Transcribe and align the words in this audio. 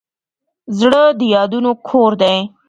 زړه 0.79 1.01
د 1.19 1.21
یادونو 1.35 1.71
کور 1.87 2.11
دی. 2.21 2.37